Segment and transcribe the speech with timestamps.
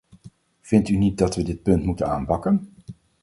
[0.61, 2.73] Vindt u niet dat we dit punt moeten aanpakken?